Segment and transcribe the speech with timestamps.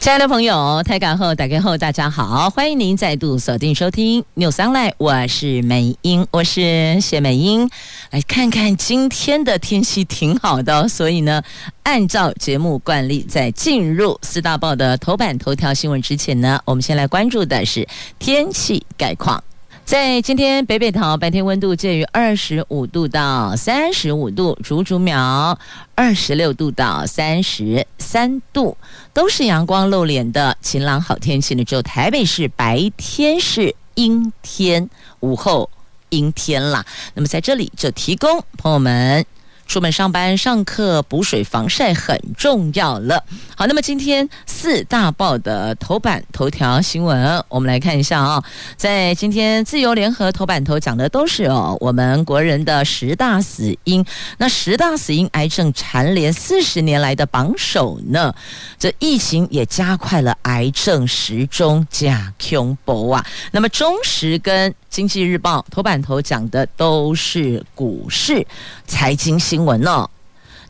[0.00, 7.68] 亲爱的朋友，台港后打开后，大家好，欢迎您再度锁定收听 News Online，我是美英，我是谢美英。
[8.10, 11.42] 来看看今天的天气挺好的，所以呢，
[11.82, 17.86] 按照节目惯例，在进入四大报的头版头条新闻之前呢，我们先来关注的是
[18.18, 19.44] 天气概况。
[19.90, 25.58] 在今天，北北桃白天温度介于二十五度到三十五度，竹竹苗
[25.96, 28.76] 二十六度到三十三度，
[29.12, 31.64] 都是阳光露脸的晴朗好天气呢。
[31.64, 35.68] 只有台北市白天是阴天，午后
[36.10, 36.86] 阴天了。
[37.14, 39.26] 那么在这里就提供朋友们。
[39.70, 43.22] 出门上班、上课，补水防晒很重要了。
[43.54, 48.42] 好，那么今天四大报的头版头条新闻，我们来看一下啊、
[48.76, 54.04] 在今天自由联合头版头讲的都是哦，我们国人的十大死因。
[54.38, 58.34] 那十大死因，癌症蝉联四十年来的榜首呢。
[58.76, 63.24] 这疫情也加快了癌症时钟加恐怖啊。
[63.52, 68.44] 那么中时跟经济日报头版头讲的都是股市
[68.86, 70.10] 财经新闻呢。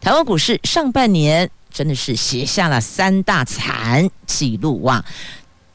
[0.00, 5.04] 台湾股市上半年真的是写下了三大惨记录啊，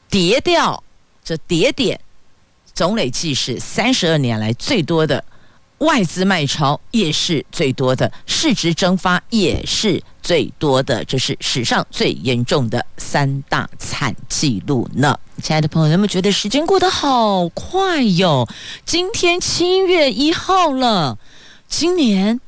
[0.10, 0.84] 跌掉
[1.24, 2.00] 这跌点
[2.74, 5.24] 总累计是三十二年来最多的。
[5.80, 15.18] 外资卖超也是最多的，市值蒸发也是最多的，这是史上最严重的三大惨记录呢。
[15.44, 18.48] 亲爱的朋友，有没有觉得时间过得好快哟？
[18.86, 21.18] 今天七月一号了，
[21.68, 22.40] 今年。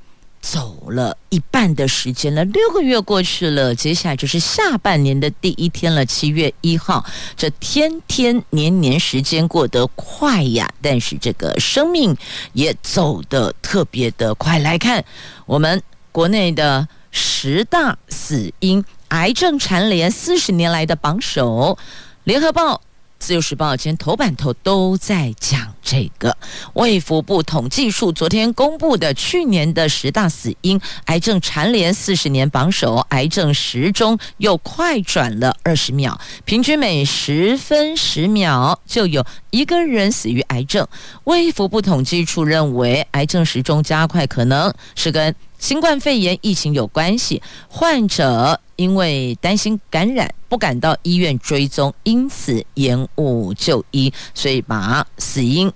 [0.49, 7.05] 走了一半的时间了，六个月过去了，接下来就是下半年的第一天了，七月一号。
[7.35, 12.15] 这天天年年时间过得快呀，但是这个生命
[12.53, 14.57] 也走得特别的快。
[14.59, 15.03] 来看
[15.45, 15.83] 我们
[16.13, 21.77] 国内的十大死因，癌症蝉联四十年来的榜首，
[22.23, 22.81] 联合报。
[23.19, 26.37] 自由时报今天头版头都在讲这个，
[26.73, 40.87] 卫福部统计处昨天公布的去年的十大死因，癌症蝉联四十年榜首，癌症时钟又快转了二十秒，平均每十分十秒就有一个人死于癌症。
[41.25, 55.71] 卫福部统计处认为，癌症时钟加快可能是跟新冠肺炎疫情有关系，患者因为担心感染，不敢到医院追踪，因此延误就医，所以把死因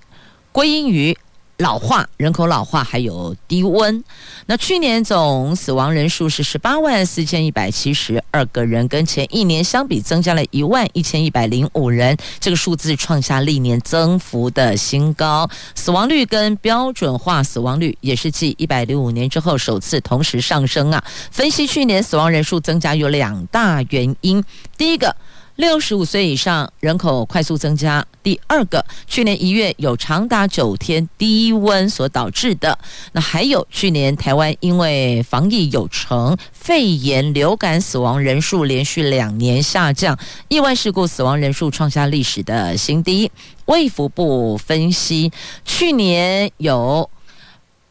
[0.50, 1.16] 归因于。
[1.62, 4.04] 老化、人口老化还有低温。
[4.46, 15.48] 那去年总死亡人数是十八万四千一百七十二个人，跟前一年相比增加了一万一千一百零五人，这个数字创下历年增幅的新高。
[15.74, 21.02] 死亡率跟标准化死亡率也是继一百零五年之后首次同时上升啊。
[21.30, 24.44] 分析去年死亡人数增加有两大原因，
[24.76, 25.16] 第一个。
[25.62, 28.04] 六十五岁以上人口快速增加。
[28.20, 32.76] 第二个，去年一月有长达九天低温所导致的。
[33.12, 40.18] 那还有去年台湾因为防疫有成，肺炎流感死亡人数连续两年下降，
[40.48, 43.30] 意外事故死亡人数创下历史的新低。
[43.66, 45.30] 卫福部分析，
[45.64, 47.08] 去年有。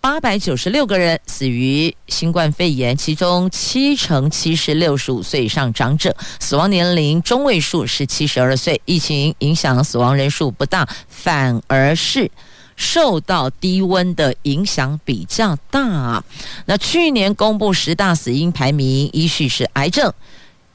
[0.01, 8.81] 八百九十六个人死于新冠肺炎，其中七成七是六十五岁以上长者，死亡年龄中位数是七十二岁。
[8.85, 12.31] 疫情影响死亡人数不大，反而是
[12.75, 16.23] 受到低温的影响比较大。
[16.66, 20.11] 那去年公布十大死因排名，依序是癌症。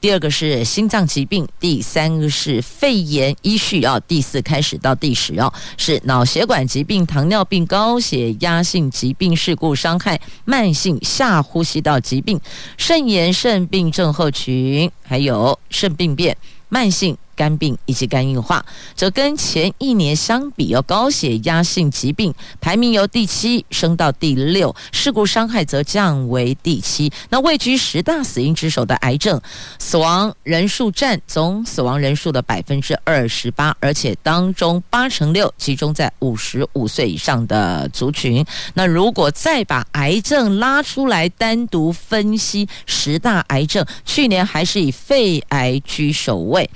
[0.06, 12.40] 第二个是心脏疾病，第三个是肺炎，依序啊，第四开始到第十哦，是脑血管疾病、糖尿病、高血压性疾病、事故伤害、慢性下呼吸道疾病、
[12.78, 16.36] 肾炎、肾病症候群，还有肾病变、
[16.68, 17.18] 慢性。
[17.36, 27.12] 肝病以及肝硬化，则跟前一年相比，有高血压性疾病排名由第七升到第六，事故伤害则降为第七。
[27.28, 29.40] 那位居十大死因之首的癌症，
[29.78, 38.44] 死亡人数占总死亡人数的百分之二十八，而且当中八成六集中在五十五岁以上的族群。
[38.74, 46.70] 那如果再把癌症拉出来单独分析十大癌症，去年还是以肺癌居首位。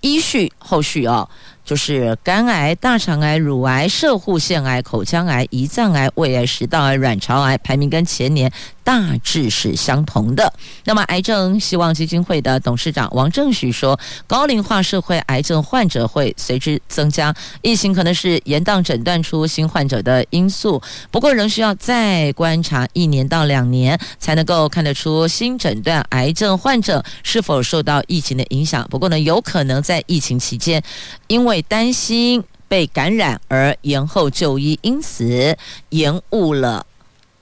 [0.00, 1.28] 依序后续哦，
[1.66, 8.50] 就是肝癌、大肠癌、乳癌、摄护腺癌、口腔癌、胰脏癌、胃癌、食道癌、卵巢癌，排名跟前年
[8.84, 10.50] 大致是相同的。
[10.84, 13.98] 那么，癌症希望基金会的董事长王正许说，
[14.28, 20.80] 高龄化社会癌症患者会随之增加，疫情可能是延宕诊断出新患者的因素，
[21.10, 28.86] 不过仍需要再观察一年到两年，才能够看得出新诊断癌症患者是否受到疫情的影响。
[28.88, 30.80] 不过呢，有可能在疫情期间，
[31.26, 35.56] 因为担心被感染而延后就医，因此
[35.90, 36.84] 延误了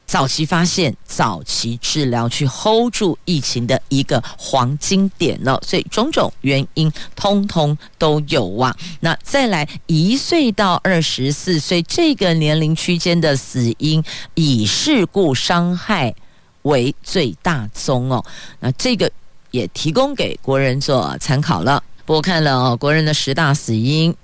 [0.06, 5.58] 早期发现、早期治疗，去 hold 住疫情的一个黄金点了。
[5.66, 8.76] 所以种种原因，通通都有啊。
[9.00, 16.14] 那再来，一岁到二十四岁这个年龄区间的死因，以事故伤害
[16.62, 18.22] 为最大宗哦。
[18.60, 19.10] 那这个
[19.50, 21.82] 也提供给国人做参考了。
[22.06, 24.14] 不过看了哦，国人的十大死因，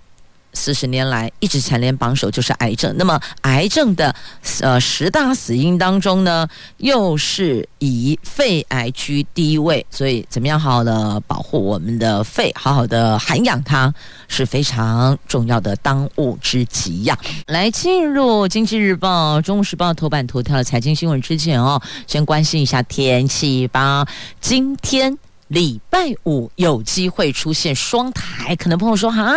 [0.52, 2.94] 四十年来一直蝉联榜首就是癌症。
[2.98, 4.14] 那么癌症的
[4.60, 6.46] 呃十大死因当中呢，
[6.76, 9.86] 又是以肺癌居第一位。
[9.90, 13.92] 所以怎么样好好的保护我们的肺，好好的涵养它，
[14.28, 17.16] 是非常重要的当务之急呀。
[17.46, 24.06] 来进入《经济日报》《中国时报》头版头条的财经新闻之前哦，先关心一下天气吧。
[24.40, 25.16] 今天。
[25.50, 29.34] 礼拜五有机会出现双台，可能朋友说啊，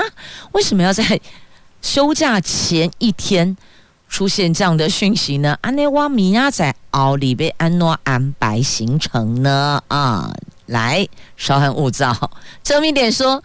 [0.51, 1.19] 为什么要在
[1.81, 3.57] 休假前一天
[4.07, 5.57] 出现这样的讯息呢？
[5.61, 9.81] 安内瓦米亚在奥里贝安诺安排行程呢？
[9.87, 10.31] 啊，
[10.67, 12.29] 来，稍安勿躁，
[12.63, 13.43] 周明点说。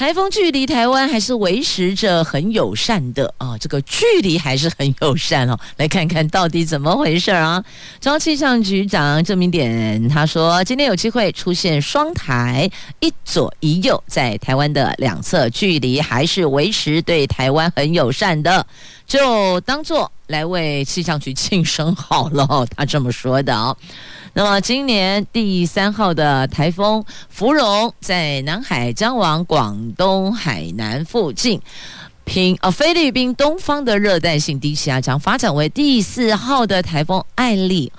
[0.00, 5.54] 台风距离台湾还是维持着很友善的啊，这个距离还是很友善哦。
[5.76, 7.62] 来看看到底怎么回事啊？
[8.00, 12.70] 中央气象局长郑明典他说，今天有机会出现双台，
[13.00, 18.66] 一左一右，在台湾的两侧距离还是维持对台湾很友善的，
[19.10, 22.64] 就当做来为气象局庆生好了。
[22.76, 23.76] 他这么说的哦。
[24.34, 31.60] 那么，今年第三号的台风芙蓉在南海将往广东海南附近，
[32.24, 37.92] 平呃菲律宾东方的热带性低气压将发展为第四号的台风艾利。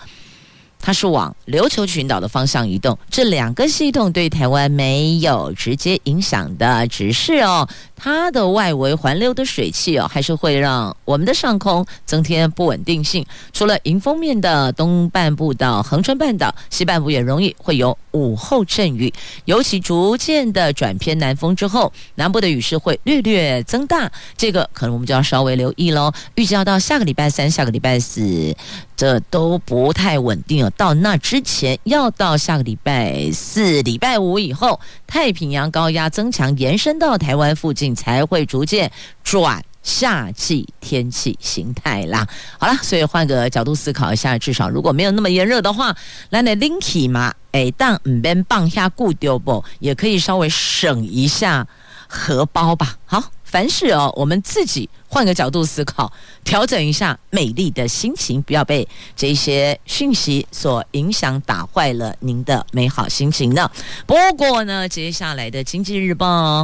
[0.83, 7.67] 它是往琉球群岛的方向移动，这两个系统对台湾没有直接影响的，只是哦，
[8.03, 13.23] 它的外围环流的水汽哦，还是会让我们的上空增添不稳定性。
[13.53, 19.13] 除了迎风面的东半部到恒春半岛，西半部也容易会有午后阵雨，
[19.45, 26.11] 尤其逐渐的转偏南风之后，南部的雨势会略略增大，这个可能我们就要稍微留意喽。
[26.33, 28.55] 预计要到下个礼拜三、下个礼拜四。
[28.97, 30.69] 这都不太稳定了。
[30.71, 38.91] 到那之前，要到下个礼拜四、礼拜五以后，太平洋高压增强延伸到台湾附近，才会逐渐
[39.23, 42.27] 转夏季天气形态啦。
[42.59, 45.95] 好了，所以换个角度思考一下，至少如果没有那么炎热的话，
[46.29, 51.67] 来点 linky 嘛，哎，当唔变棒下固丢不，也可以稍微省一下
[52.07, 52.97] 荷包吧。
[53.05, 53.23] 好。
[53.51, 56.09] 凡事哦，我们自己换个角度思考，
[56.45, 63.69] 调整一下美丽的心情，不要被这些讯息所影响，打坏了您的美好心情呢。
[64.05, 66.63] 不过呢，接下来的《经济日报》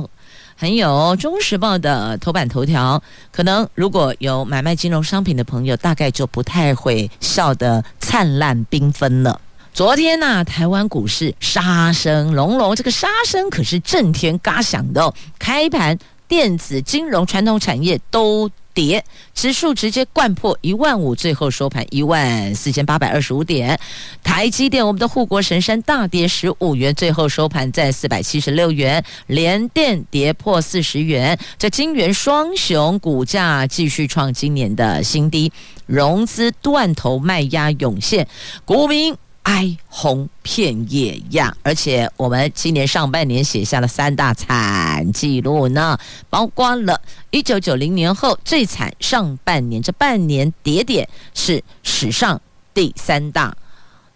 [0.59, 2.99] 还有《中时报》的头版头条，
[3.31, 9.39] 可能如果有买卖金融商品的朋友，大概就不太会笑得灿烂缤纷了。
[9.71, 15.95] 昨天呢、台湾股市杀声隆隆，这个杀声可是震天嘎响的哦，开盘。
[16.27, 19.03] 电子、金融、传统产业都跌，
[19.33, 23.79] 指数直接掼破一万五，最后收盘一万四千八百二十五点。
[24.23, 29.03] 台积电，我们的护国神山大跌十五元，最后收盘在四百七十六元。
[29.25, 35.51] 联电跌破四十元，这金圆双雄股价继续创今年的新低，
[35.87, 38.27] 融资断头卖压涌现，
[38.63, 39.17] 股民。
[39.47, 41.55] 哀鸿遍野呀！
[41.63, 45.97] 而且我们今年上半年写下了三大惨记录呢，
[46.29, 47.01] 包括了
[47.31, 52.41] 一九九零年后最惨上半年，这半年跌点是史上
[52.73, 53.55] 第三大。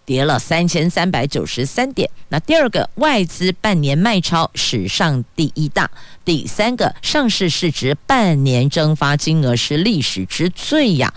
[0.04, 2.08] 跌了三千三百九十三点。
[2.28, 5.90] 那第二个外资半年卖超史上第一大，
[6.24, 11.12] 第三个上市市值半年蒸发金额是历史之最呀。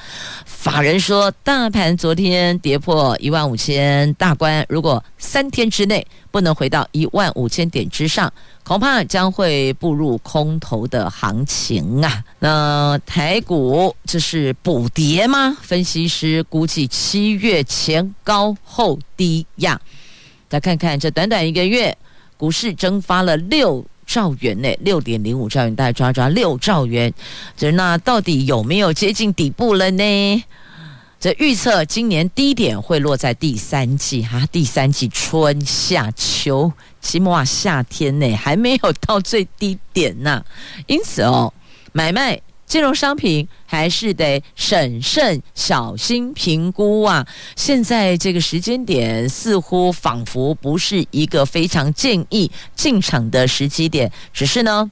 [0.46, 8.30] 法人说，大盘昨天跌破一万五千大关，如果三天之内不能回到一万五千点之上，
[8.66, 12.22] 恐怕将会步入空头的行情啊！
[12.40, 15.56] 那台股这是补跌吗？
[15.62, 19.80] 分析师估计七月前高后低呀。
[20.50, 21.98] 再看看这短短一个月，
[22.36, 27.14] 股市蒸发了六兆元呢，六点零五兆元，大家抓抓六兆元，
[27.56, 30.44] 这那到底有没有接近底部了呢？
[31.26, 40.46] 这预测今年低点会落在第三季哈，第三季春夏秋，起码夏天呢还没有到最低点呢，
[40.86, 41.52] 因此哦，
[41.94, 42.40] 买卖。
[42.68, 47.26] 金融商品还是得审慎小心评估啊！
[47.56, 54.92] 现在这个时间点似乎仿佛不是一个非常建议进场的时机点，只是呢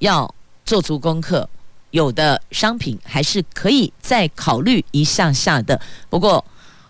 [0.00, 0.32] 要
[0.64, 1.48] 做足功课，
[1.90, 5.80] 有的商品还是可以再考虑一下下的。
[6.08, 6.44] 不过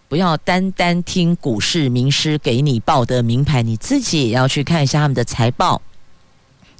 [0.09, 5.81] 不要单单听股市名师给你报的名牌，你自己也要去看一下他们的财报，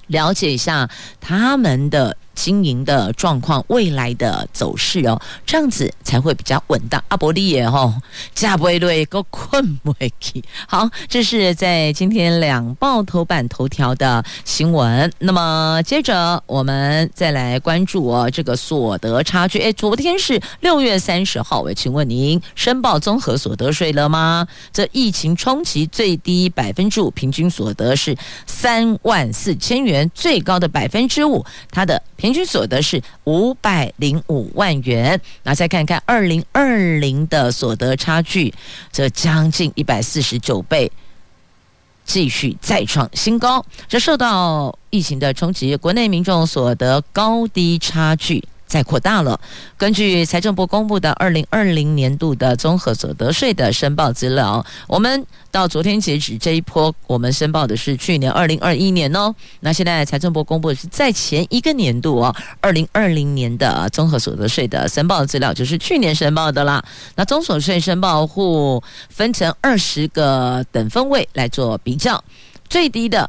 [0.07, 0.89] 了解一下
[1.21, 2.17] 他们的。
[2.39, 7.03] 经营的状况，未来的走势哦，这样子才会比较稳当。
[7.09, 7.93] 阿伯利耶吼，
[8.33, 10.45] 加不会累，够困不会起。
[10.69, 15.13] 好，这是在今天两报头版头条的新闻。
[15.19, 19.59] 那么接着我们再来关注哦，这个所得差距。
[19.59, 24.47] 哎，昨天是六月三十号，我请问您申报综合所得税了吗？
[24.73, 28.17] 这疫情冲击最低百分之五，平均所得是
[28.47, 32.28] 三万四千元，最高的百分之五，它的平。
[32.29, 38.53] 平均所得是五百零五万元，那再看看二零二零的所得差距，
[38.93, 40.93] 则将近一百四十九倍，
[42.05, 43.65] 继续再创新高。
[43.89, 48.45] 这受到疫情的冲击，国内民众所得高低差距。
[48.69, 49.41] 再扩大了。
[49.77, 59.35] 根据财政部公布的二零二零年度的综合所得税的申报资料，我们到昨天截止这一波，我们申报的是去年二零二一年哦。
[59.61, 66.85] 那现在财政部公布的是在前一个年度哦，二零二零年的综合所得税的申报资料，就是去年申报的啦。
[67.17, 72.23] 那综所税申报户分成二十个等分位来做比较，
[72.69, 73.29] 最低的。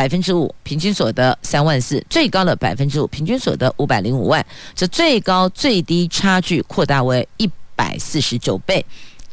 [0.00, 4.42] 百分之五平均所得三万四，最高的百分之五平均所得五百零五万，
[4.74, 8.82] 这最高最低差距扩大为一百四十九倍。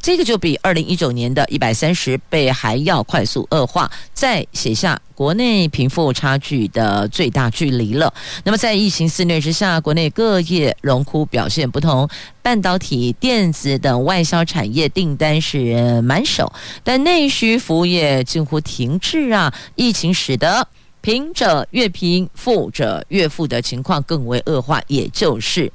[0.01, 8.13] 这个就比二零一九年的一百三十倍还要快速恶化，再写下国内贫富差距的最大距离了。
[8.45, 12.07] 那么在疫情肆虐之下，国内各业荣枯表现不同，
[12.41, 19.53] 半导体、电子等外销产业订单是满手，但内需服务业近乎停滞啊！
[19.75, 20.65] 疫情使得
[21.01, 25.69] 贫者越贫，富者越富的情况更为恶化，也就是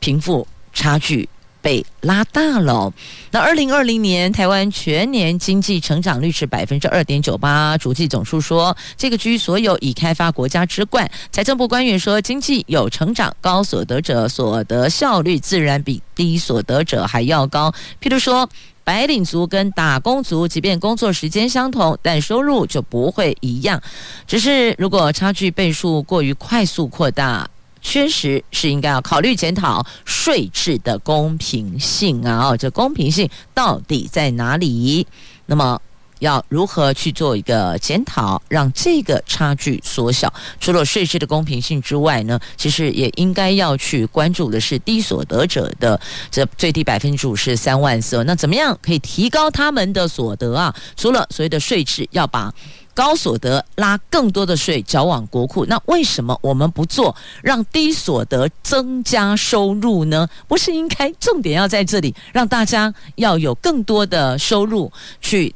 [0.00, 1.28] 贫富差距。
[1.64, 2.92] 被拉大了。
[3.30, 11.10] 那二零二零年台湾全年经济成长率是百分之二点九八，主计总数说这个居所有已开发国家之冠。
[11.32, 17.72] 财政部官员说，经济有成长，高所得者所得效率自然比低所得者还要高。
[17.98, 18.46] 譬如说，
[18.84, 23.80] 白领族跟打工族，即便工作时间相同，但收入就不会一样。
[24.26, 27.48] 只是如果差距倍数过于快速扩大。
[27.84, 32.48] 确实是应该要考虑检讨税制的公平性啊！
[32.48, 35.06] 哦，这公平性到底在哪里？
[35.46, 35.78] 那么
[36.24, 40.32] 要如何去做一个检讨，让这个差距缩小？
[40.58, 46.00] 除了税制的公平性之外呢，其实也应该要去关注的是低所得者的
[46.30, 50.74] 这最低百分之五是三万四，那怎么样可以提高他们的所得啊？
[50.96, 52.50] 除了所谓的税制，要把
[52.94, 60.26] 高所得拉更多的税缴往国库，那为什么我们不做让低所得增加收入呢？
[60.48, 64.90] 不是应该重点要在这里，让大家要有更多的收入
[65.20, 65.54] 去。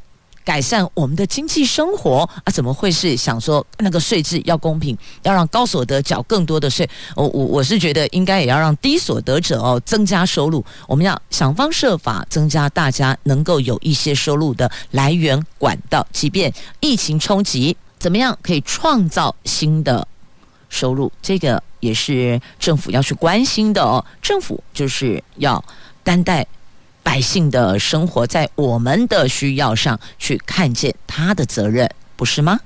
[0.49, 2.49] 改善我们的经济生活啊？
[2.51, 6.89] 怎么会是想说那个税制要公平，要让高所得缴更多的税？
[7.15, 10.65] 我我我是觉得应该也要让低所得者哦增加收入。
[10.87, 16.51] 我们要想方设法增加大家能够有一些收入的来源管道，即便
[16.81, 20.09] 疫情冲击，怎么样可以创造新的
[20.71, 21.13] 收入？
[21.21, 24.03] 这个也是政府要去关心的哦。
[24.23, 25.63] 政府就是要
[26.03, 26.47] 担待。
[27.09, 32.61] 百姓的生活，在我们的需要上去看见他的责任，不是吗？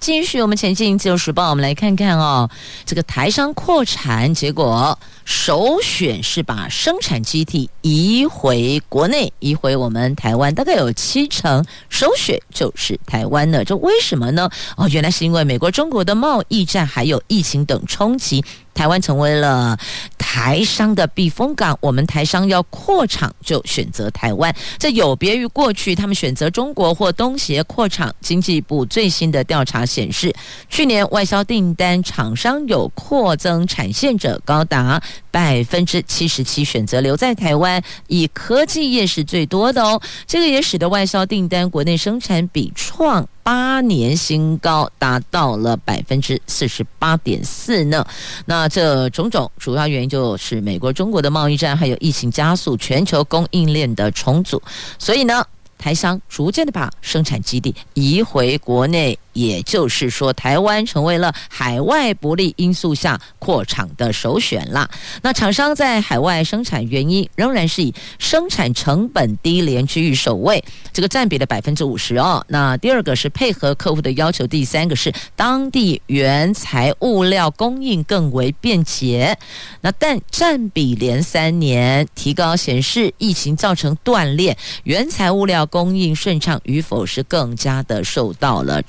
[0.00, 2.50] 继续我们前进，《自由时报》，我们来看看哦，
[2.84, 14.50] 这个台商扩产，结果首选是把生产基地移回国内，移回我们台湾，大概有七成首选就是台湾的，这为什么呢？
[14.76, 18.44] 哦，原来是因为美国、中国的贸易战，还有疫情等冲击。
[18.74, 19.78] 台湾成为了
[20.18, 28.12] 台商的避风港，我们台商要扩厂就选择台湾，这有别于过去他们选择中国或东协扩厂。
[28.20, 30.34] 经济部最新的调查显示，
[30.68, 35.00] 去年外销订单厂商有扩增产线者高达
[35.30, 40.00] 百分之七十七，选择留在台湾，以科技业是最多的哦。
[40.26, 48.04] 这个也使得外销订单国内生产比创八年新高，达到了百分之四十八点四呢。
[48.46, 54.60] 那这种种主要原因就是美国、中国的贸易战，还有疫情加速全球供应链的重组，
[54.98, 55.46] 所以呢，
[55.78, 59.16] 台商逐渐的把生产基地移回国内。
[59.34, 64.88] 也就是说，台湾成为了海外不利因素下扩厂的首选啦。
[65.20, 72.44] 那厂商在海外生产原因仍然是以生产成本低廉居于首位，这个占比的百分之五十哦。
[72.48, 79.36] 那第二个是配合客户的要求，第三个是当地原材物料供应更为便捷。
[79.80, 88.80] 那但占比连三年提高，显示疫情造成断链，原材物料供应顺畅与否是更加的受到了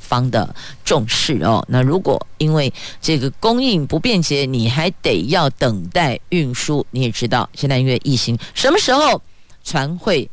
[0.00, 0.54] 方的
[0.84, 9.20] 重视哦，那如果因为这个供应不便捷，你还得要等待运输，你也知道，现在因为疫情，什么时候
[9.64, 10.28] 船会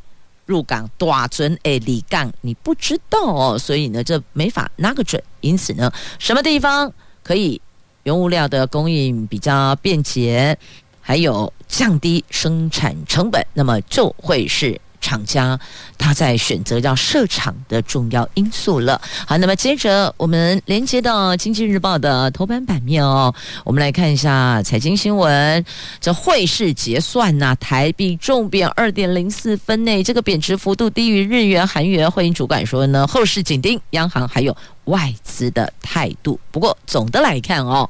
[0.45, 5.21] 入港、大船诶离港，你不知道哦，所以呢，这没法拿个准。
[5.41, 6.91] 因此呢，什么地方
[7.23, 7.59] 可以
[8.03, 10.57] 原物料的供应比较便捷，
[11.01, 14.79] 还有降低生产成本，那么就会是。
[15.05, 15.59] 厂家
[15.99, 18.99] 他在选择要设厂的重要因素了。
[19.27, 23.31] 好，那么接着我们连接到《经济日报》的头版版面哦，
[23.63, 25.63] 我们来看一下财经新闻。
[26.01, 32.09] 这汇市结算呐、台币重贬二点零四分内，这个贬值幅度低于日元、韩元。
[32.09, 36.39] 汇银主管说呢，后市紧盯央行还有外资的态度。
[36.49, 37.87] 不过总的来看哦，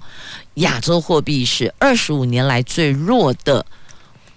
[0.56, 3.66] 亚洲货币是二十五年来最弱的，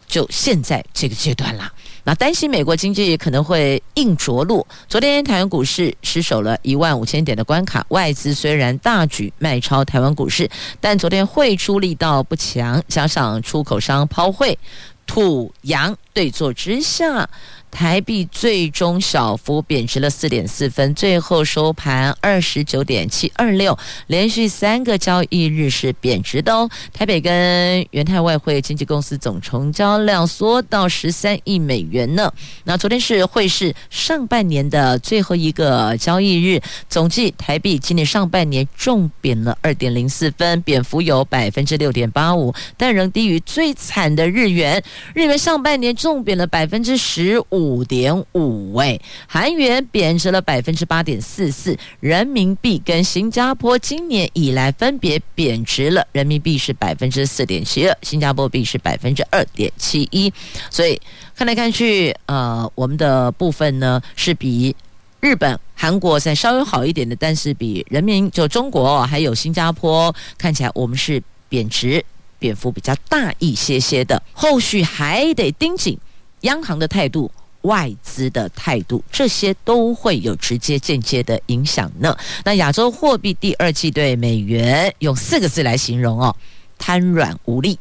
[0.07, 1.73] 就现在这个阶段啦。
[2.09, 4.67] 那担心美国经济可能会硬着陆。
[4.89, 10.49] 昨天台湾股市失守了一万五千点的关卡，外资虽然大举卖超台湾股市，
[10.81, 14.59] 但昨天汇出力道不强，加上出口商抛汇，
[15.07, 17.29] 土洋对坐之下。
[17.71, 26.69] 台币最终小幅贬值了四点四分，最后收盘二十九点七二六，连续三个交易日是贬值的哦。
[26.93, 32.33] 台北跟元泰外汇经纪公司总成交量缩到十三亿美元呢。
[32.65, 44.83] 那昨天是汇市上半年的最后一个交易日，总计台币今年上半年重贬了二点零四分，贬幅有百分之六点八五，但仍低于最惨的日元，
[45.15, 47.58] 日元上半年重贬了百分之十五。
[47.59, 60.33] 五点五位，韩元贬值了百分之八点四四，人民币跟新加坡今年以来分别贬值了，人民币是百分之四点七二，新加坡币是百分之二点七一，
[60.71, 61.01] 所以
[61.35, 64.75] 看来看去，呃，我们的部分呢是比
[65.19, 72.05] 日本、韩国再稍微好一点的，但是比人民就中国还有新加坡看起来我们是贬值，
[72.39, 75.99] 贬幅比较大一些些的，后续还得盯紧
[76.43, 77.29] 央行的态度。
[77.63, 82.17] 外资的态度，这些都会有直接间接的影响呢。
[82.45, 86.35] 那亚洲货币第二季对美元用四个字来形容哦，
[86.79, 87.79] 瘫软无力。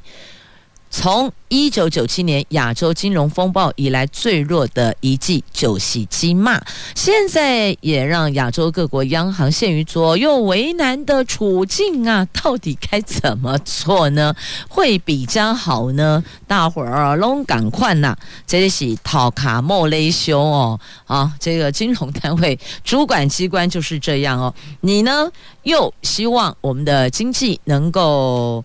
[0.90, 6.62] 从一九九七年亚洲金融风暴以来最弱的一记旧戏机骂，
[6.96, 12.28] 现在也让亚洲各国央行陷于左右为难的处境啊！
[12.34, 14.34] 到底该怎么做呢？
[14.68, 16.24] 会比较好呢？
[16.48, 18.16] 大伙儿拢赶快呐！
[18.46, 21.32] 这里是讨卡莫雷修哦啊！
[21.40, 24.54] 这个金融单位主管机关就是这样哦。
[24.82, 25.30] 你呢，
[25.64, 28.64] 又希望我们的经济能够。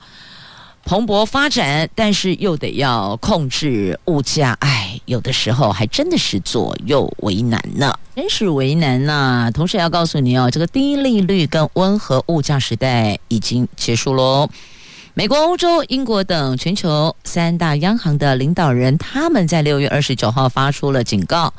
[0.85, 9.51] 蓬勃发展，但是又得要控制物价，哎，有的时候还真的是左右为难呢，真是为难呐。
[9.55, 14.49] 同时要告诉你哦，这个低利率跟温和物价时代已经结束喽。
[15.15, 21.53] 美国、欧洲、英国等全球三大央行的领导人，他们在六月二十九号发出了警告。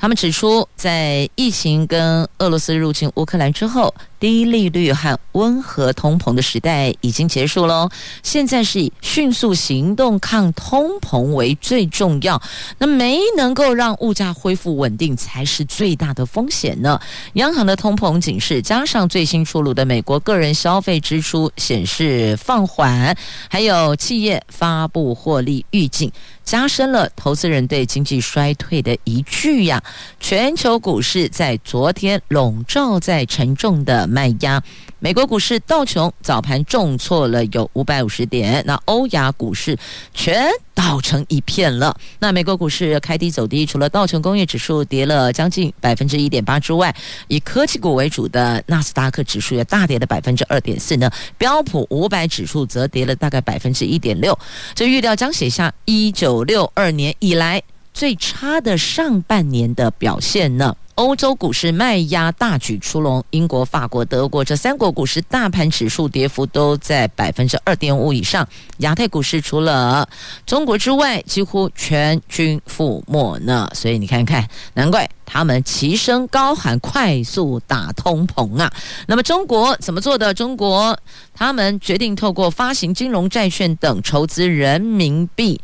[0.00, 7.88] 他们指出，在疫情跟俄罗斯入侵乌克兰之后，低利率和温和通膨的时代已经结束喽。
[8.22, 12.40] 现在是以迅速行动抗通膨为最重要。
[12.78, 17.00] 那没能够让物价恢复稳定，才是最大的风险呢。
[17.34, 23.16] 央行的通膨警示，加上最新出炉的美国个人消费支出显示放缓，
[23.48, 26.10] 还有企业发布获利预警。
[26.44, 29.82] 加深了投资人对经济衰退的疑惧呀。
[30.18, 34.62] 全球股市在昨天笼罩在沉重的卖压。
[35.00, 39.78] 美国股市道琼早盘重挫了有五百五十点，那欧亚股市
[40.12, 41.96] 全倒成一片了。
[42.18, 46.92] 那美国股市开低走低，除了道琼工业指数跌了将近百分之一点八之外，
[47.28, 51.08] 以科技股为主的纳斯达克指数也大跌了百分之二点四呢。
[51.36, 54.36] 标普五百指数则跌了大概百分之一点六，
[54.74, 57.62] 这预料将写下一九六二年以来
[57.94, 60.76] 最差的上半年的表现呢。
[60.98, 68.46] 欧洲股市卖压大举出笼，英国、法国、德国这三国股市大盘指数跌幅都在百分之二点五以上。
[68.78, 70.08] 亚太股市除了
[70.44, 73.70] 中国之外，几乎全军覆没呢。
[73.74, 78.72] 所以你看看，难怪他们齐声高喊快速打通膨啊！
[79.06, 80.34] 那么中国怎么做的？
[80.34, 80.98] 中国
[81.32, 85.60] 他们决定透过发行金融债券等筹资人民币。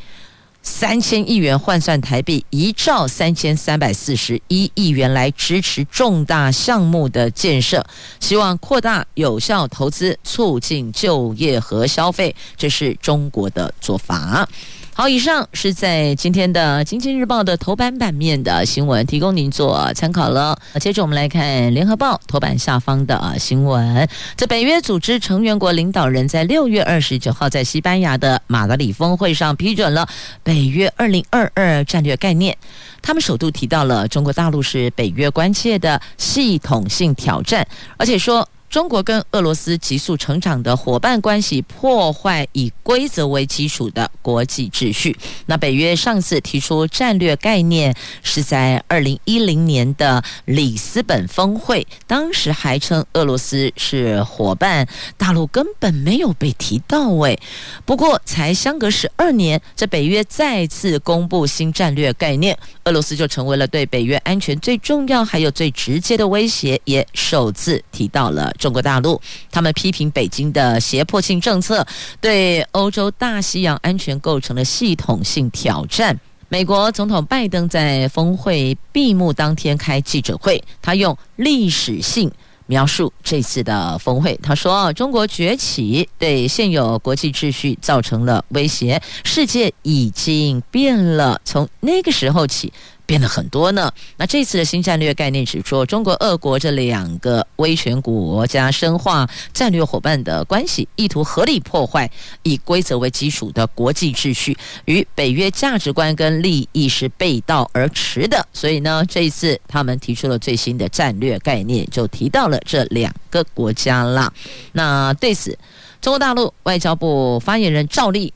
[0.67, 7.85] 三千亿元换算台币一兆三千三百四十一亿元来支持重大项目的建设，
[8.19, 12.35] 希望扩大有效投资，促进就业和消费。
[12.57, 14.49] 这是中国的做法。
[14.97, 20.57] 好，以上是在今天的《经济日报》的头版版面的新闻，提供您做参考了。
[20.79, 24.09] 接着我们来看《联合报》头版下方的新闻。
[24.37, 30.09] 这北约组织成员国领导人在六月二十九号在西班牙的马德里峰会上批准了
[30.45, 32.57] 北约二零二二战略概念。
[33.03, 38.49] 他们首度提到了中国大陆是北约关切的系统性挑战，而且说。
[38.75, 45.17] 中国跟俄罗斯急速成长的伙伴关系，破坏以规则为基础的国际秩序。
[45.47, 57.11] 那北约上次提出战略概念是在二零一零年的里斯本峰会，当时还称俄罗斯是伙伴，大陆根本没有被提到。
[57.11, 57.39] 喂，
[57.85, 68.53] 不过才相隔十二年，这北约再次公布新战略概念，俄罗斯就成为了对北约安全最重要还有最直接的威胁，也首次提到了。
[68.65, 71.87] 中国大陆，他们批评北京的胁迫性政策
[72.19, 76.19] 对欧洲大西洋安全构成了系统性挑战。
[76.49, 82.33] 美国总统拜登在峰会闭幕当天开记者会，他用历史性
[82.65, 84.35] 描述这次的峰会。
[84.43, 91.39] 他说：“中国崛起对现有国际秩序造成了威胁，世界已经变了。
[91.45, 92.73] 从那个时候起。”
[93.07, 93.93] 变了很多呢。
[94.17, 102.11] 那这次的新战略概念指出，中国、俄国这两个威权国家深化战略伙伴的关系，意图合理破坏
[102.43, 108.47] 以规则为基础的国际秩序，与北约价值观跟利益是背道而驰的。
[108.53, 114.33] 所以呢，这一次他们提出了最新的战略概念，就提到了这两个国家啦。
[114.73, 115.59] 那对此，
[116.01, 118.33] 中国大陆外交部发言人赵立，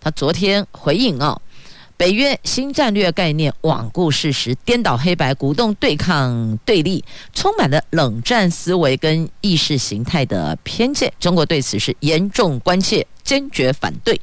[0.00, 1.40] 他昨天回应哦。
[1.98, 11.12] 北约新战略概念罔顾事实、颠倒黑白、鼓动对抗对立，充满了冷战思维跟意识形态的偏见。
[11.18, 14.18] 中国对此是严重关切、坚决反对。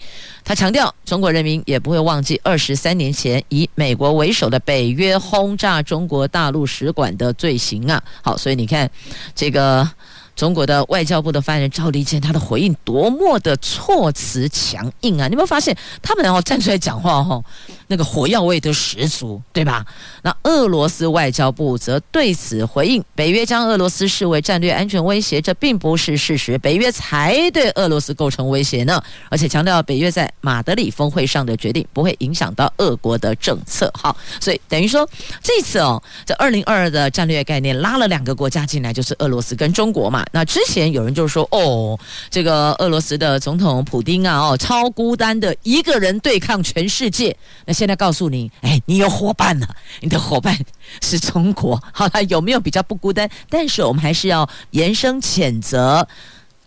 [0.45, 8.01] 他强调，中国人民也不会忘记二十三年前以美国为首的北约轰炸中国大陆使馆的罪行啊！
[8.21, 8.89] 好，所以你看
[9.35, 9.87] 这个。
[10.35, 15.27] 中国的外交部的发言人赵立坚，他的回应多么的措辞强硬啊！
[15.27, 17.41] 你有没有发现，他们然后站出来讲话哈，
[17.87, 19.85] 那个火药味都十足，对吧？
[20.23, 29.01] 那俄罗斯外交部则对此回应：北约将俄罗斯视为战略安全威胁，这并不是事实，北约才对俄罗斯构成威胁呢。
[29.29, 33.89] 而且强调，北约在马德里峰会上的决定不会影响到俄国的政策。
[33.93, 35.07] 好，所以等于说
[35.41, 40.24] 这次哦，这二零二二的战略概念拉了两个国家进来，就是俄罗斯跟中国嘛。
[40.31, 41.97] 那之前有人就说，哦，
[42.29, 47.35] 这个俄罗斯的总统普丁啊，哦，超孤单的一个人对抗全世界。
[47.65, 49.67] 那现在告诉你，哎，你有伙伴了，
[50.01, 50.57] 你的伙伴
[51.01, 51.81] 是中国。
[51.93, 53.29] 好了，有没有比较不孤单？
[53.49, 56.07] 但是我们还是要严声谴责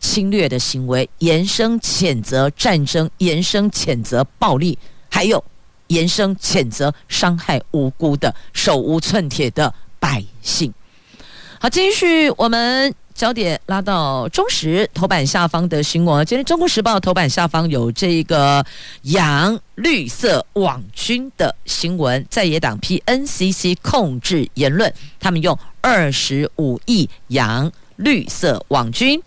[0.00, 4.78] 侵略的行为，严声谴责战争，严声谴责暴力，
[5.10, 5.42] 还有
[5.88, 10.72] 严声谴责伤害无辜的手无寸铁的百姓。
[11.60, 12.94] 好，继续我们。
[13.18, 16.24] 焦点拉到中时头版下方的新闻。
[16.24, 18.64] 今天《中国时报》头版下方有这个
[19.02, 29.20] 养绿色网军的新闻，在野党批 NCC 控制言论，他们用二十五亿养绿色网军。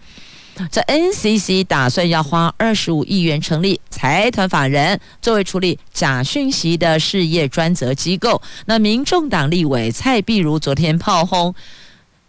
[0.72, 8.42] 这 NCC 打算要花二十五亿元成立财团法人，作为处理假讯息的事业专责机构。
[8.68, 11.54] 那民众党立委蔡壁如昨天炮轰。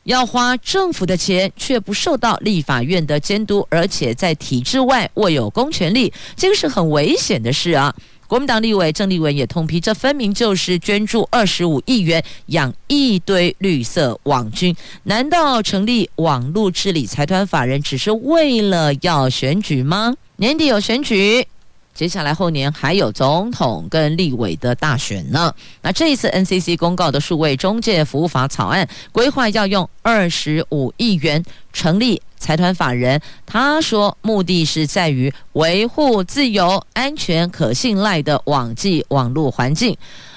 [0.05, 7.95] 要花政府的钱，却不受到立法院的监督，而且在体制外握有公权力，这个是很危险的事啊！
[8.27, 14.75] 国民党立委郑丽文也痛批，这分明就是捐助二十五亿元养一堆绿色网军。
[15.05, 20.15] 难道成立网络治理财团法人只是为了要选举吗？
[20.37, 21.47] 年底有选举。
[21.95, 25.55] 接下来后年还有总统跟立委的大选呢。
[25.83, 33.21] 那这一次 NCC 公告的数位中介服务法草案，规划要用二十五亿元成立财团法人。
[33.45, 39.97] 他说，目的是在于维护自由、安全、可信赖的网际网络环境。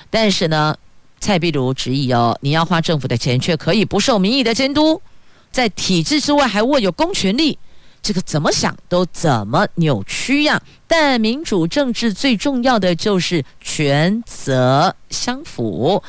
[0.10, 0.76] 但是呢，
[1.22, 5.02] 蔡壁如质疑哦，你要花政府的钱，却可以不受民意的监督，
[5.52, 7.58] 在体制之外还握有公权力，
[8.06, 10.62] 这个怎么想都怎么扭曲呀？
[10.86, 16.04] 但民主政治最重要的就是权责相符。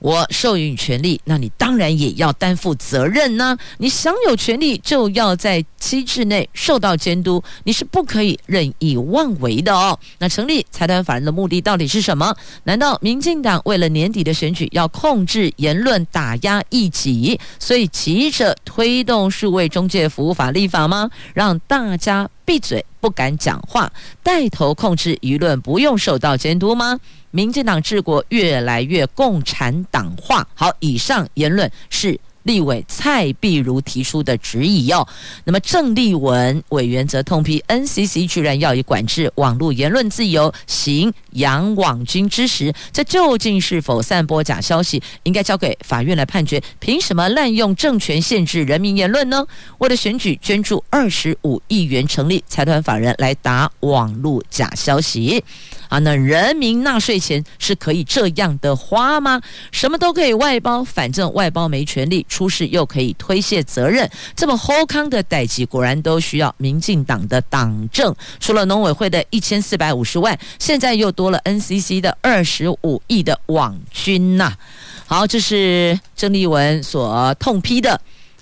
[0.00, 3.56] 我授予你权利，那你当然也要担负责任呢。
[3.78, 9.98] 你享有权利，就要在机制内受到监督，你是不可以任意妄为的哦。
[10.18, 12.34] 那成立财团法人的目的到底是什么？
[12.64, 21.10] 难道民进党为了年底的选举要控制言论、打压异己，所以急着推动数位中介服务法立法吗？
[21.34, 23.92] 让大家闭嘴，不敢讲话，
[24.24, 26.98] 带头控制舆论，不用受到监督吗？
[27.30, 30.44] 民进党治国越来越共产党化。
[30.52, 32.18] 好，以上言论是
[32.50, 35.06] 立委蔡壁如提出的质疑哦。
[35.44, 45.00] 那么郑丽文委员则痛批 NCC 居然要以管制网络言论自由行养网军之实，这究竟是否散播假消息？
[45.22, 46.60] 应该交给法院来判决。
[46.80, 49.46] 凭什么滥用政权限制人民言论呢？
[49.78, 55.44] 为了选举捐助二十五亿元成立财团法人来打网络假消息。
[55.88, 59.40] 啊，那人民纳税钱是可以这样的花吗？
[59.70, 68.16] 什么都可以外包，反正外包没权利，出事又可以推卸责任，这么厚康的代际，果然都需要民进党的党政。
[68.38, 74.56] 除了农委会的一千四百五十万，现在又多了 NCC 的二十五亿的网军呐、
[75.06, 78.00] 好，这是郑丽文所痛批的。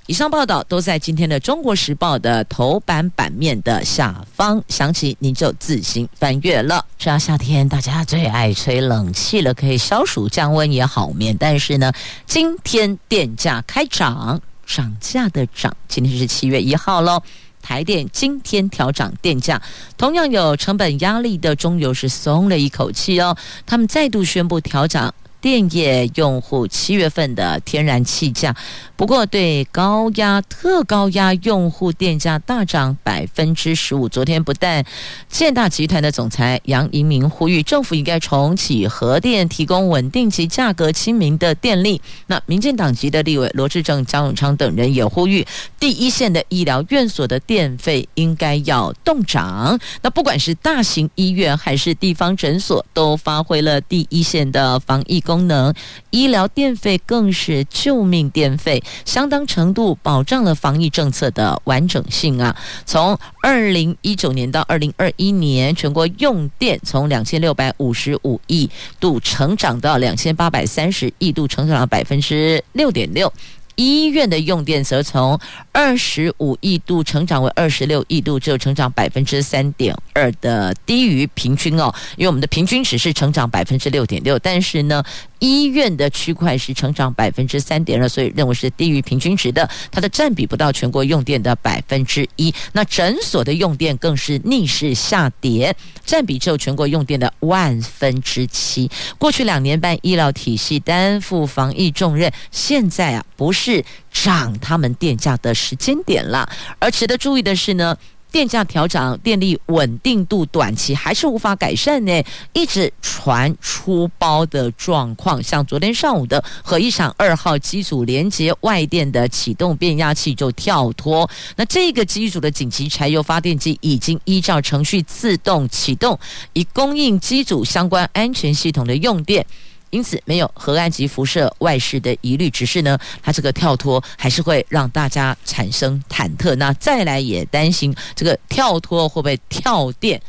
[0.09, 6.83] 以上报道都在今天的《中国时报》的头版版面的下方，详情您就自行翻阅了。
[6.99, 11.37] 这样夏天大家最爱吹冷气了，可以消暑降温也好面。
[11.39, 11.93] 但是呢，
[12.25, 15.77] 今天电价开涨，涨价的涨。
[15.89, 17.23] 今天是七月一号喽，
[17.61, 19.61] 台电今天调涨电价，
[19.99, 25.15] 同样有成本压力的中油是松了一口气哦，他们再度宣布调涨。
[25.41, 28.55] 电业用户七月份的天然气价，
[28.97, 34.09] 不过对高压、特高压用户电价大涨百分之十五。
[34.09, 34.85] 昨天不但
[35.29, 42.01] 建大集团的总裁杨盈明呼吁政府应该重启核电，提供稳定及价格亲民的电力。
[42.27, 45.47] 那民进党籍的立委罗志政、江永昌等人也呼吁，
[45.79, 49.79] 第一线的医疗院所的电费应该要动涨。
[50.03, 55.75] 那不管是大型医院还是地方诊所，都发挥了第一线的防疫功能，
[56.09, 62.57] 医疗电费更是救命电费，相当程度保障了防疫政策的完整性啊！
[62.87, 73.31] 从二零一九年到二零二一年，全国用电从两千六百五十五亿度成长到两千八百三十亿度，成长了百分之六点六。
[73.79, 75.39] 医院的用电则从
[75.71, 81.95] 二十五亿度成长为二十六亿度，只有成长百分之三点二的低于平均哦。
[82.17, 85.01] 因为我们的平均值是成长百分之六点六，但是呢，
[85.39, 89.69] 医院的区块是成长百分之三点二，所以认为是低于平均值的。
[89.91, 92.55] 它的占比不到全国用电的百分之一。
[92.73, 95.75] 那诊所的用电更是逆势下跌，
[96.05, 98.91] 占比只有全国用电的万分之七。
[99.19, 103.85] 过去两年半，医疗体系担负防疫重任，现在啊，不是。
[104.11, 106.49] 涨他们电价的时间点了，
[106.81, 107.97] 而值得注意的是呢，
[108.31, 115.43] 电价调涨，电力稳定度短期还是无法改善呢，一直传出包的状况。
[115.43, 126.19] 像昨天上午的核一厂二号机组连接外电的启动变压器就跳脱，那这个机组的紧急柴油发电机已经依照程序自动启动，
[126.53, 129.45] 以供应机组相关安全系统的用电。
[129.91, 136.55] 因此没有核安及辐射外事的疑虑，只是呢，它这个跳脱还是会让大家产生忐忑。
[136.57, 140.21] 那再来也担心这个跳脱会不会跳电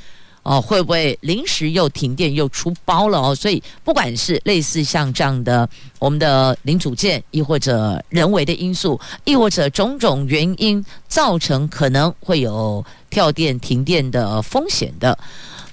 [0.43, 0.61] 哦？
[0.61, 3.35] 会不会临时又停电又出包了哦？
[3.35, 5.69] 所以不管是类似像这样的
[5.99, 15.17] 我们的零组件，亦或者人为的因素，亦或者种种原因造成可能会有跳电停电的风险的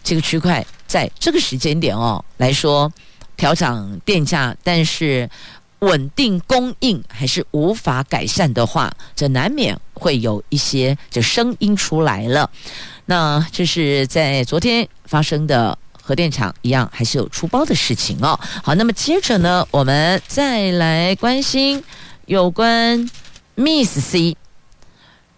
[0.02, 2.92] 这个区块，在这个时间点哦来说。
[3.36, 5.28] 调涨电价，但是
[5.80, 12.50] 稳定供应还是无法改善的话，这难免会有一些这声音出来了。
[13.04, 18.38] 那这是在昨天发生的核电厂一样，还是有出包的事情哦。
[18.62, 21.84] 好，那么接着呢，我们再来关心
[22.24, 23.08] 有关
[23.54, 24.36] Miss C。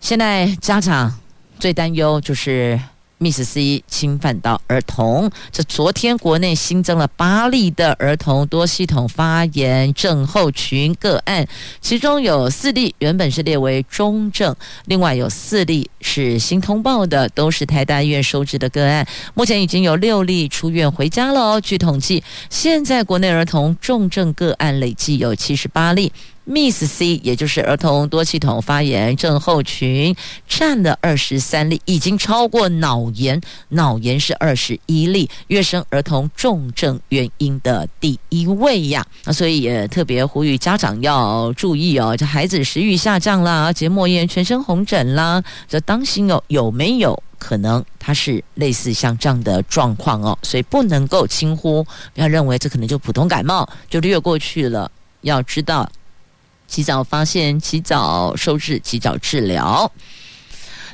[0.00, 1.18] 现在家长
[1.58, 2.80] 最担忧就是
[3.18, 11.46] Miss C 侵犯到儿童，这昨天国内新增了八例的儿童多系统发炎症候群个案，
[11.80, 14.54] 其中有四例原本是列为中症，
[14.86, 19.06] 另外有四例是新通报的，都是台大医院收治的个案。
[19.34, 21.60] 目前已经有六例出院回家了哦。
[21.60, 26.12] 据统计，现在国内儿童重症个案累计有七十八例。
[26.48, 30.16] Miss C，也就是儿童多系统发炎症候群，
[30.48, 39.06] 占了二十三例，已经超过脑炎，脑炎是二十一例，跃升儿童重症原因的第一位呀。
[39.24, 50.38] 那所以也特别呼吁家长要注意哦，这孩子食欲下降啦，结膜炎、全身红疹啦，这当心哦，有没有可能他是类似像这样的状况哦？
[50.42, 51.84] 所以不能够轻忽，
[52.14, 55.86] 不要认为这可能就普通感冒就略过去了，要知道。
[56.68, 59.90] 及早发现，及早收治，及早治疗。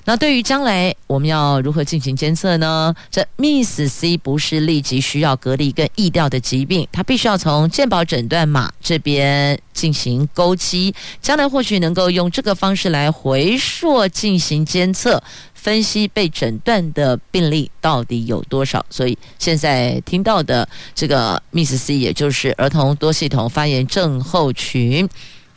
[0.07, 2.95] 那对于将来我们要如何进行监测呢？
[3.11, 10.95] 这 Miss C 不是立即需要隔离跟疫调的疾病，它必须要从健保诊断码这边进行勾稽。
[11.23, 15.23] 将来或许能够用这个方式来回溯进行监测，
[15.55, 18.85] 分析被诊断的病例到底有多少。
[18.91, 25.09] 所以现在听到的这个 Miss C，也就是儿童多系统发炎症候群。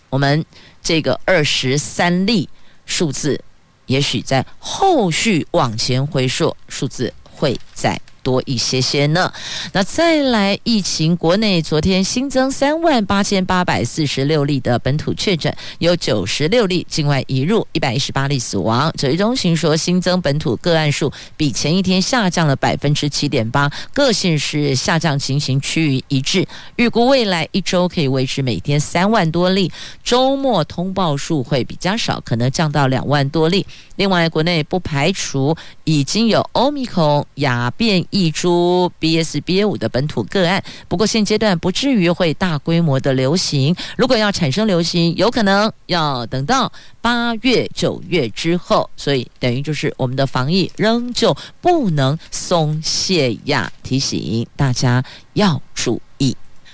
[0.09, 0.45] 我们
[0.81, 2.49] 这个二十三例
[2.85, 3.41] 数字，
[3.87, 7.99] 也许在后续往前回溯，数字会在。
[8.27, 9.31] 多一些些呢。
[9.71, 18.91] 那再来，疫情国内昨天新增三万八千八百四十六例的本土确诊，有九十六例境外移入，一百一十八例死亡。
[18.97, 26.45] 指挥中心说，新增本土个案数比前一天下降了百分之七点八，各县市下降情形趋于一致。
[26.75, 29.71] 预估未来一周可以维持每天三万多例，
[30.03, 33.65] 周末通报数会比较少，可能降到两万多例。
[33.95, 43.75] 另外，国内不排除已经有欧米孔亚变一株 BS BA 五的本土个案，不过现阶段不至于会大规模的流行。
[43.95, 48.89] 如果要产生流行，有可能要等到八月、九月之后。
[48.97, 55.03] 所以，等于就是我们的防疫仍旧不能松懈呀，提醒大家
[55.33, 56.06] 要注意。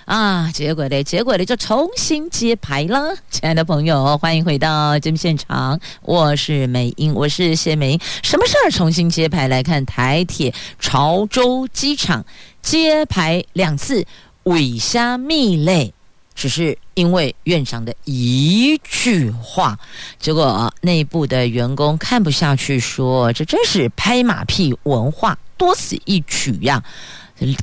[0.05, 1.03] 啊，结果呢？
[1.03, 1.45] 结果呢？
[1.45, 7.99] 就重新揭牌了，亲爱的朋友，欢迎回到节目现场，我是美英，我是谢美英。
[8.21, 9.47] 什么事儿重新揭牌？
[9.47, 12.25] 来看台铁潮州机场
[12.61, 14.05] 揭牌两次，
[14.43, 15.93] 尾虾蜜类？
[16.35, 19.77] 只是因为院长的一句话，
[20.19, 26.83] 结果内部的员工看不下去，说这真是拍马屁文化，多此一举呀。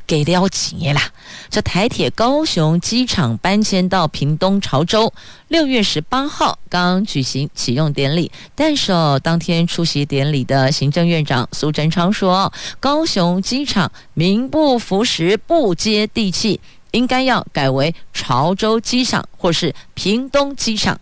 [0.05, 1.01] 给了钱啦！
[1.49, 5.11] 这台铁高雄机场搬迁到屏东潮州，
[5.47, 8.31] 六月十八号刚举行启用典礼。
[8.53, 16.59] 但是哦，当天出席典礼的行政院长苏贞昌说，高雄机场名不符实，不接地气，
[16.91, 20.99] 应该要改为潮州机场或是屏东机场。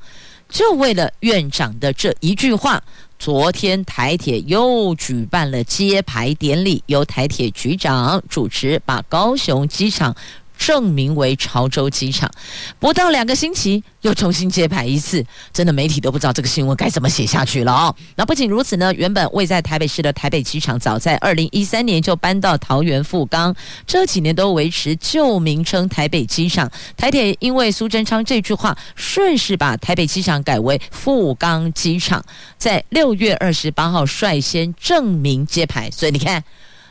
[0.47, 2.81] 就为了院长的这一句话。
[3.19, 10.15] 昨天台铁又举办了揭牌典礼，由台铁局长主持，把高雄机场
[10.59, 12.29] 正名为潮州机场。
[12.77, 17.95] 不到两个星期，又重新揭牌一次，真的媒体都不知道这个新闻该怎么写下去了哦。
[18.17, 23.55] 那不仅如此呢，原本位在台北市的台北机场，早在二零一三年就搬到桃园富冈，
[23.87, 26.69] 这几年都维持旧名称台北机场。
[26.97, 32.21] 台铁因为苏贞昌这句话，顺势把台北机场改为富冈机场，
[32.57, 35.89] 在六月二十八号率先正名揭牌。
[35.89, 36.43] 所以你看，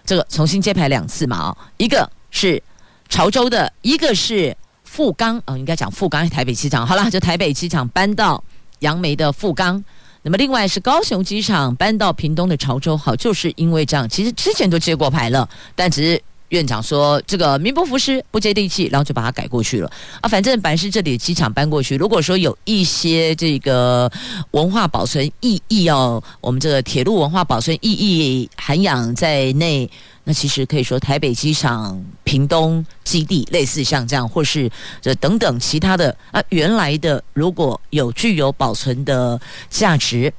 [0.06, 2.62] 这个重新揭牌两次嘛，哦，一个是
[3.08, 4.56] 潮州的，一个是。
[4.90, 6.84] 富冈哦，应该讲富冈台北机场。
[6.84, 8.42] 好了，就台北机场搬到
[8.78, 9.84] 杨梅的富冈。
[10.22, 12.96] 那么另外是高雄机场搬到屏东的潮州。
[12.96, 19.92] 好，就是因为这样，其实之前都接过牌了，但只是院长说这个名不符实，不接地气，然后就把它改过去了
[20.22, 20.28] 啊。
[20.28, 24.10] 反正本来是这里的机场搬过去，如果说有一些这个
[24.52, 29.88] 文化保存意义哦，我们这个铁路文化保存意义涵养在内。
[30.28, 40.30] 那其实可以说，台北机场、屏东基地类似像这样，或是这等等其他的啊，原来的如果有具有保存的价值，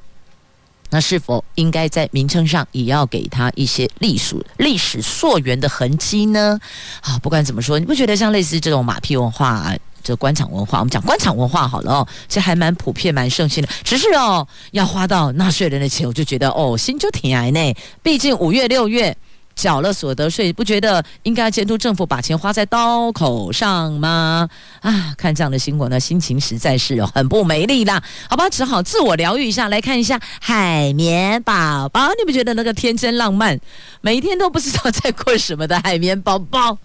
[0.90, 6.56] 那是否应该在名称上也要给他一些历史历史溯源的痕迹呢？
[7.00, 9.74] 啊，不管怎么说，你不觉得像类似这种马屁文化、
[10.04, 13.68] 这官场文化，我们讲官场文化好了哦，这还蛮普遍、蛮盛行的。
[13.82, 17.74] 只是哦，要花到纳税人的钱，我就觉得哦，心就挺癌呢。
[18.04, 19.16] 毕竟五月、六月。
[19.54, 24.48] 缴了所得税，不觉得应该监督政府把钱花在刀口上吗？
[24.80, 28.02] 啊，看这样的新闻呢，心情实在是很不美丽啦。
[28.28, 32.08] 好吧，只好自我疗愈一下，来看一下海绵宝宝。
[32.18, 33.60] 你不觉得那个天真浪漫，
[34.00, 36.78] 每天都不知道在过什么的海绵宝宝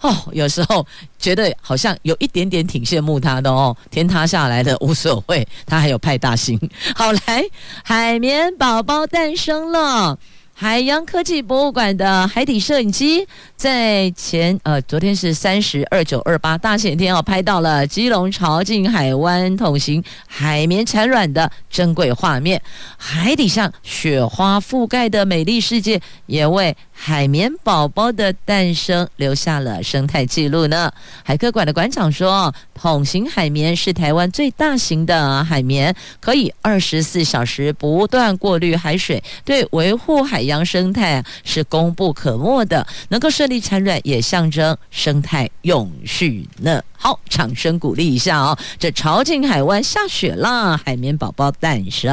[0.00, 0.16] 哦？
[0.32, 0.86] 有时候
[1.18, 6.58] 觉得好像有一点点挺羡慕他的哦，天塌下来的无所谓，他还有派大星。
[6.94, 7.44] 好，来，
[7.84, 10.18] 海绵宝宝诞生了。
[10.62, 22.62] 海洋科技博物馆的海底摄影机在前呃，昨天是三十二九二八大前天哦，拍到了基隆潮境海湾桶形海绵产卵的珍贵画面，
[22.96, 30.92] 海底上雪花覆盖的美丽世界也为海绵宝宝的诞生留下了生态记录呢。
[31.24, 40.51] 海科馆的馆长说，桶形海绵是台湾最大型的海绵，可以二十四小时不断过滤海水，对维护海洋。
[40.66, 42.84] 生态是功不可没的。
[43.08, 46.82] 能够顺利产卵，也象征生态永续呢。
[46.98, 48.56] 好，掌声鼓励一下哦！
[48.78, 52.12] 这潮境海湾下雪了，海绵宝宝诞生。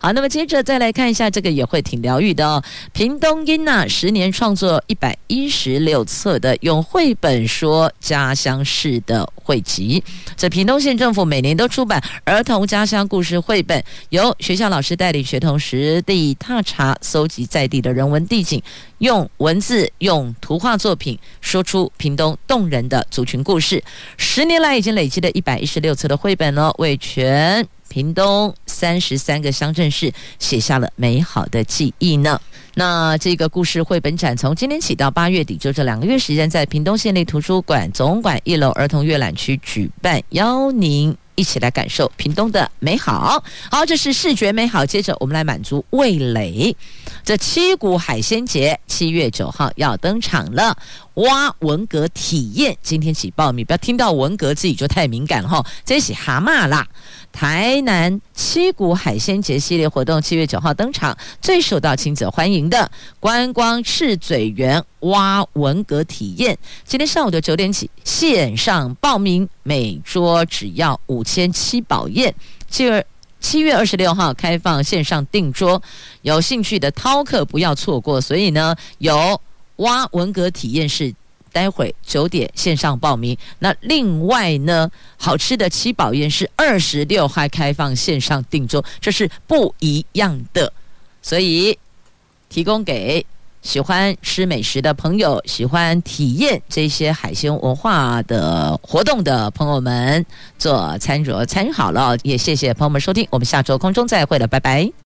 [0.00, 2.60] 好，那么接着再来看一下，这个也会挺疗愈的哦。
[2.92, 10.02] 屏东英娜十年创作一百一十六册的用绘本说家乡事的汇集。
[10.36, 18.62] 这屏东县政府每年都出版儿童家乡故事绘本，由学校老师带领学童实地踏查，搜集在地的人文地景。
[18.98, 23.82] 用文字、用图画作品说出屏东动人的族群故事，
[24.16, 32.40] 十年来已经累积了一百一十六册的绘本呢，为全屏东三十三个乡镇市写下了美好的记忆呢。
[32.74, 43.44] 那这个故事绘本展从今天起到八月底，就这两个月时间，在屏东县立图书馆总馆一楼儿童阅览区举办，邀您一起来感受屏东的美好。
[43.70, 44.86] 好，这是视觉美好。
[44.86, 46.74] 接着我们来满足味蕾。
[47.24, 50.76] 这七股海鲜节七月九号要登场了，
[51.14, 56.86] 挖文革体验，今天起报名，不要听到文革自己就太敏感哈，这是蛤蟆啦。
[57.30, 72.34] 台南七股海鲜节系列活动七月九号登场，最受到亲子欢迎的观光赤嘴园挖文革体验，今天上午的九点起线上报名，每桌只要五千七宝宴。
[72.68, 73.06] 七月
[73.42, 75.82] 七月二十六号开放线上订桌，
[76.22, 78.18] 有兴趣的饕客不要错过。
[78.18, 79.38] 所以呢，有
[79.76, 81.14] 挖文革体验室。
[81.54, 83.36] 待会九点线上报名。
[83.58, 90.72] 那另外呢，好吃的七宝宴是二十六号开放线上订桌，这是不一样的。
[91.20, 91.78] 所以
[92.48, 93.26] 提供给
[93.62, 100.24] 喜欢吃美食的朋友，喜欢体验这些海鲜文化的活动的朋友们
[100.58, 102.16] 做餐桌参与好了。
[102.22, 105.02] 也谢谢朋友们收听，我们下周空中再会了，拜拜。